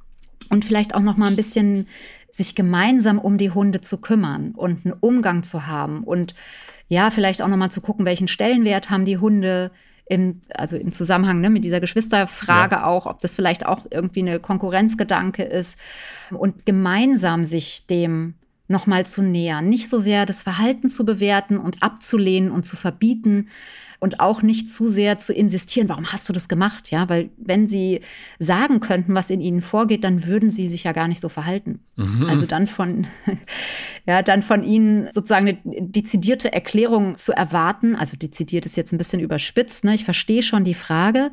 [0.50, 1.88] und vielleicht auch noch mal ein bisschen
[2.30, 6.36] sich gemeinsam um die Hunde zu kümmern und einen Umgang zu haben und
[6.86, 9.72] ja, vielleicht auch noch mal zu gucken, welchen Stellenwert haben die Hunde
[10.08, 12.84] im, also im Zusammenhang ne, mit dieser Geschwisterfrage ja.
[12.86, 15.78] auch, ob das vielleicht auch irgendwie eine Konkurrenzgedanke ist
[16.30, 18.34] und gemeinsam sich dem
[18.68, 19.68] nochmal zu nähern.
[19.68, 23.48] Nicht so sehr das Verhalten zu bewerten und abzulehnen und zu verbieten,
[23.98, 26.90] und auch nicht zu sehr zu insistieren, warum hast du das gemacht?
[26.90, 28.00] Ja, weil wenn sie
[28.38, 31.80] sagen könnten, was in ihnen vorgeht, dann würden sie sich ja gar nicht so verhalten.
[31.96, 32.26] Mhm.
[32.28, 33.06] Also dann von,
[34.06, 37.96] ja, dann von ihnen sozusagen eine dezidierte Erklärung zu erwarten.
[37.96, 39.84] Also dezidiert ist jetzt ein bisschen überspitzt.
[39.84, 39.94] Ne?
[39.94, 41.30] Ich verstehe schon die Frage.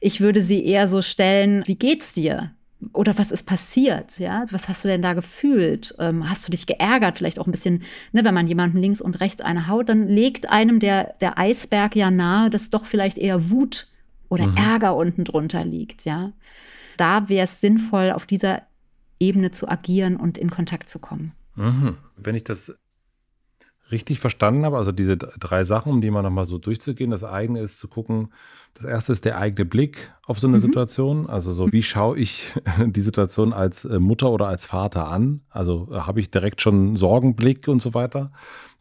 [0.00, 2.52] Ich würde sie eher so stellen, wie geht's dir?
[2.92, 4.18] Oder was ist passiert?
[4.18, 5.94] Ja, was hast du denn da gefühlt?
[5.98, 7.18] Ähm, hast du dich geärgert?
[7.18, 10.50] Vielleicht auch ein bisschen, ne, wenn man jemanden links und rechts eine haut, dann legt
[10.50, 13.88] einem der, der Eisberg ja nahe, dass doch vielleicht eher Wut
[14.28, 14.56] oder mhm.
[14.56, 16.04] Ärger unten drunter liegt.
[16.04, 16.32] Ja,
[16.96, 18.62] da wäre es sinnvoll, auf dieser
[19.20, 21.32] Ebene zu agieren und in Kontakt zu kommen.
[21.54, 21.96] Mhm.
[22.16, 22.72] Wenn ich das
[23.92, 27.60] richtig verstanden habe, also diese drei Sachen, um die mal nochmal so durchzugehen, das eigene
[27.60, 28.32] ist zu gucken,
[28.74, 30.62] das erste ist der eigene Blick auf so eine mhm.
[30.62, 31.26] Situation.
[31.28, 32.52] Also so, wie schaue ich
[32.86, 35.42] die Situation als äh, Mutter oder als Vater an?
[35.50, 38.32] Also äh, habe ich direkt schon einen Sorgenblick und so weiter.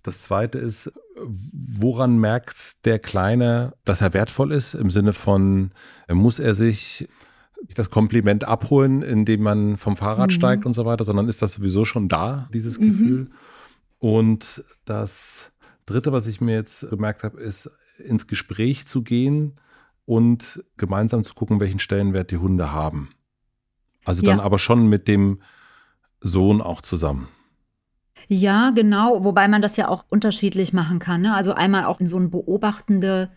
[0.04, 4.74] Das zweite ist, woran merkt der Kleine, dass er wertvoll ist?
[4.74, 5.72] Im Sinne von,
[6.10, 7.08] muss er sich
[7.76, 10.34] das Kompliment abholen, indem man vom Fahrrad mhm.
[10.34, 12.88] steigt und so weiter, sondern ist das sowieso schon da, dieses mhm.
[12.88, 13.28] Gefühl?
[14.00, 15.52] Und das
[15.86, 19.60] dritte, was ich mir jetzt gemerkt habe, ist, ins Gespräch zu gehen
[20.12, 23.12] und gemeinsam zu gucken, welchen Stellenwert die Hunde haben.
[24.04, 24.44] Also dann ja.
[24.44, 25.40] aber schon mit dem
[26.20, 27.30] Sohn auch zusammen.
[28.28, 31.22] Ja, genau, wobei man das ja auch unterschiedlich machen kann.
[31.22, 31.34] Ne?
[31.34, 33.30] Also einmal auch in so eine beobachtende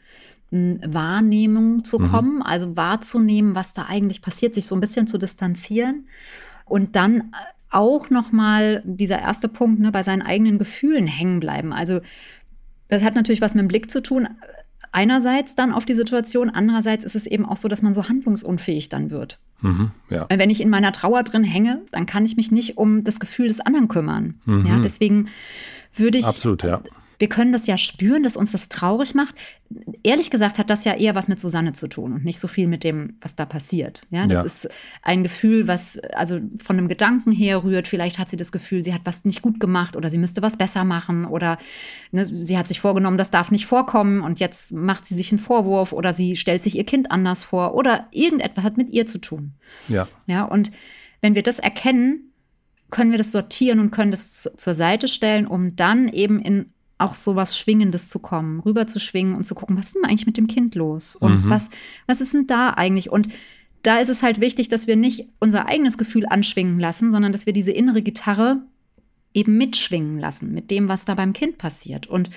[0.51, 2.09] hm, Wahrnehmung zu mhm.
[2.09, 6.09] kommen, also wahrzunehmen, was da eigentlich passiert, sich so ein bisschen zu distanzieren
[6.65, 7.23] und dann äh,
[7.71, 11.73] auch noch mal dieser erste Punkt ne, bei seinen eigenen Gefühlen hängen bleiben.
[11.73, 12.01] Also
[12.89, 14.27] das hat natürlich was mit dem Blick zu tun
[14.95, 18.89] einerseits dann auf die Situation, andererseits ist es eben auch so, dass man so handlungsunfähig
[18.89, 19.39] dann wird.
[19.61, 20.27] Mhm, ja.
[20.29, 23.49] Wenn ich in meiner Trauer drin hänge, dann kann ich mich nicht um das Gefühl
[23.49, 24.41] des anderen kümmern.
[24.45, 24.67] Mhm.
[24.67, 25.29] Ja, deswegen
[25.95, 26.83] würde ich Absolut, ja
[27.19, 29.35] wir können das ja spüren, dass uns das traurig macht.
[30.03, 32.67] Ehrlich gesagt hat das ja eher was mit Susanne zu tun und nicht so viel
[32.67, 34.07] mit dem, was da passiert.
[34.11, 34.43] Ja, das ja.
[34.45, 34.69] ist
[35.03, 37.89] ein Gefühl, was also von einem Gedanken herrührt.
[37.89, 40.57] Vielleicht hat sie das Gefühl, sie hat was nicht gut gemacht oder sie müsste was
[40.57, 41.59] besser machen oder
[42.13, 45.39] ne, sie hat sich vorgenommen, das darf nicht vorkommen und jetzt macht sie sich einen
[45.39, 49.19] Vorwurf oder sie stellt sich ihr Kind anders vor oder irgendetwas hat mit ihr zu
[49.19, 49.53] tun.
[49.89, 50.09] Ja.
[50.27, 50.71] Ja, und
[51.21, 52.33] wenn wir das erkennen,
[52.91, 57.15] können wir das sortieren und können das zur Seite stellen, um dann eben in auch
[57.15, 60.27] so was Schwingendes zu kommen, rüber zu schwingen und zu gucken, was ist denn eigentlich
[60.27, 61.17] mit dem Kind los?
[61.17, 61.51] Und mhm.
[61.51, 61.71] was,
[62.07, 63.11] was ist denn da eigentlich?
[63.11, 63.29] Und
[63.83, 67.47] da ist es halt wichtig, dass wir nicht unser eigenes Gefühl anschwingen lassen, sondern dass
[67.47, 68.63] wir diese innere Gitarre
[69.35, 72.07] eben mitschwingen lassen mit dem, was da beim Kind passiert.
[72.07, 72.31] Und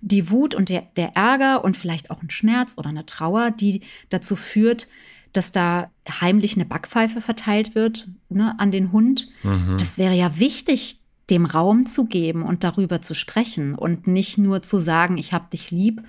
[0.00, 3.82] die Wut und der, der Ärger und vielleicht auch ein Schmerz oder eine Trauer, die
[4.08, 4.88] dazu führt,
[5.32, 9.28] dass da heimlich eine Backpfeife verteilt wird ne, an den Hund.
[9.42, 9.76] Mhm.
[9.78, 14.62] Das wäre ja wichtig, dem Raum zu geben und darüber zu sprechen und nicht nur
[14.62, 16.02] zu sagen, ich habe dich lieb,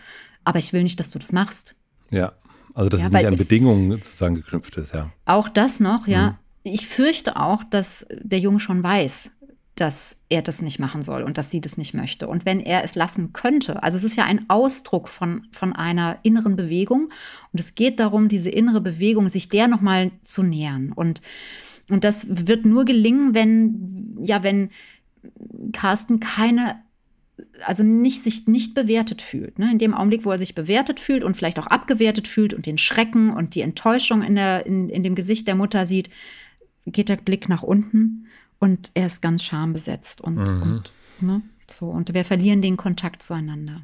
[0.44, 1.76] aber ich will nicht, dass du das machst.
[2.12, 2.34] Ja,
[2.74, 5.12] also dass ja, es nicht an Bedingungen sozusagen geknüpft ist, ja.
[5.26, 6.32] Auch das noch, ja.
[6.32, 6.36] Mhm.
[6.64, 9.32] Ich fürchte auch, dass der Junge schon weiß,
[9.80, 12.28] dass er das nicht machen soll und dass sie das nicht möchte.
[12.28, 16.20] Und wenn er es lassen könnte, also es ist ja ein Ausdruck von, von einer
[16.24, 17.10] inneren Bewegung
[17.54, 20.92] und es geht darum, diese innere Bewegung, sich der nochmal zu nähern.
[20.92, 21.22] Und,
[21.90, 24.70] und das wird nur gelingen, wenn, ja, wenn
[25.72, 26.82] Carsten keine
[27.66, 29.60] also nicht, sich nicht bewertet fühlt.
[29.60, 29.72] Ne?
[29.72, 32.78] In dem Augenblick, wo er sich bewertet fühlt und vielleicht auch abgewertet fühlt und den
[32.78, 36.10] Schrecken und die Enttäuschung in, der, in, in dem Gesicht der Mutter sieht,
[36.86, 38.28] geht der Blick nach unten
[38.60, 40.62] und er ist ganz schambesetzt und, mhm.
[40.62, 41.88] und ne, so.
[41.88, 43.82] Und wir verlieren den Kontakt zueinander.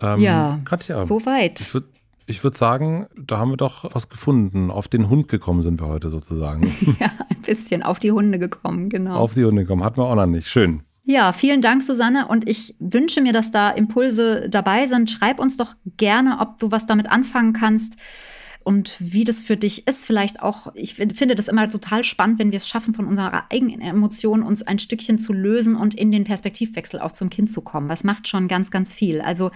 [0.00, 1.60] Ähm, ja, Katja, soweit.
[1.60, 1.88] Ich würde
[2.30, 4.70] ich würd sagen, da haben wir doch was gefunden.
[4.70, 6.72] Auf den Hund gekommen sind wir heute sozusagen.
[7.00, 9.16] ja, ein bisschen auf die Hunde gekommen, genau.
[9.16, 10.48] Auf die Hunde gekommen, hatten wir auch noch nicht.
[10.48, 10.82] Schön.
[11.04, 12.28] Ja, vielen Dank, Susanne.
[12.28, 15.10] Und ich wünsche mir, dass da Impulse dabei sind.
[15.10, 17.96] Schreib uns doch gerne, ob du was damit anfangen kannst
[18.62, 20.06] und wie das für dich ist.
[20.06, 23.80] Vielleicht auch, ich finde das immer total spannend, wenn wir es schaffen, von unserer eigenen
[23.80, 27.88] Emotion uns ein Stückchen zu lösen und in den Perspektivwechsel auch zum Kind zu kommen.
[27.88, 29.20] Das macht schon ganz, ganz viel.
[29.20, 29.50] Also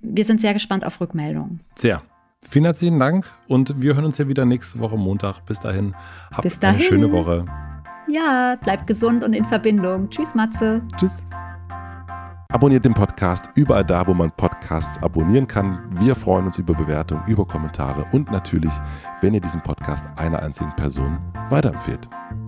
[0.00, 1.60] wir sind sehr gespannt auf Rückmeldungen.
[1.74, 2.02] Sehr.
[2.48, 5.44] Vielen herzlichen Dank und wir hören uns ja wieder nächste Woche Montag.
[5.46, 5.94] Bis dahin,
[6.30, 6.76] habt Bis dahin.
[6.76, 7.44] eine schöne Woche.
[8.08, 10.10] Ja, bleibt gesund und in Verbindung.
[10.10, 10.82] Tschüss, Matze.
[10.98, 11.22] Tschüss.
[12.48, 15.78] Abonniert den Podcast überall da, wo man Podcasts abonnieren kann.
[16.00, 18.74] Wir freuen uns über Bewertungen, über Kommentare und natürlich,
[19.22, 22.06] wenn ihr diesen Podcast einer einzigen Person weiterempfehlt.